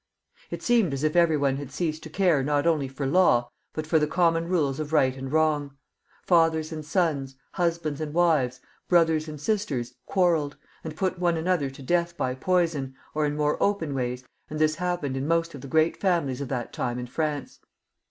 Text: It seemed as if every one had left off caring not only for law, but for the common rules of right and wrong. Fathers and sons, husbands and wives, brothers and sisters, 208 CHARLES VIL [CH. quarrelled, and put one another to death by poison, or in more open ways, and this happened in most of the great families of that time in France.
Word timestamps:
It 0.49 0.63
seemed 0.63 0.95
as 0.95 1.03
if 1.03 1.15
every 1.15 1.37
one 1.37 1.57
had 1.57 1.67
left 1.79 2.05
off 2.07 2.11
caring 2.13 2.47
not 2.47 2.65
only 2.65 2.87
for 2.87 3.05
law, 3.05 3.51
but 3.71 3.85
for 3.85 3.99
the 3.99 4.07
common 4.07 4.47
rules 4.47 4.79
of 4.79 4.93
right 4.93 5.15
and 5.15 5.31
wrong. 5.31 5.77
Fathers 6.25 6.71
and 6.71 6.83
sons, 6.83 7.35
husbands 7.51 8.01
and 8.01 8.11
wives, 8.11 8.59
brothers 8.87 9.27
and 9.27 9.39
sisters, 9.39 9.91
208 10.11 10.13
CHARLES 10.13 10.13
VIL 10.13 10.13
[CH. 10.13 10.13
quarrelled, 10.13 10.71
and 10.83 10.97
put 10.97 11.19
one 11.19 11.37
another 11.37 11.69
to 11.69 11.83
death 11.83 12.17
by 12.17 12.33
poison, 12.33 12.95
or 13.13 13.27
in 13.27 13.35
more 13.35 13.61
open 13.61 13.93
ways, 13.93 14.23
and 14.49 14.57
this 14.57 14.77
happened 14.77 15.15
in 15.15 15.27
most 15.27 15.53
of 15.53 15.61
the 15.61 15.67
great 15.67 15.95
families 15.97 16.41
of 16.41 16.47
that 16.47 16.73
time 16.73 16.97
in 16.97 17.05
France. 17.05 17.59